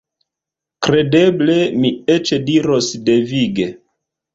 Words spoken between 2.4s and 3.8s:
diros devige.